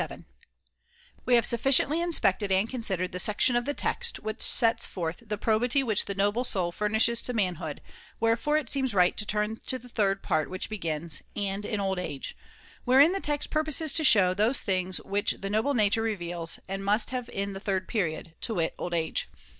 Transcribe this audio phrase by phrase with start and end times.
[1.27, 4.41] ]We have sufficiently inspected and considered To be a the section of the text which
[4.41, 7.81] sets forth the blessmg probity which the noble soul furnishes to man °°^^^ hood,
[8.19, 11.59] wherefore it seems right to turn to the third part which begins: 3°.
[11.61, 12.35] j^nd in old age,
[12.83, 17.11] wherein the text purposes to show those things which the noble nature reveals and must
[17.11, 19.29] have in the third period, [loj to wit old age.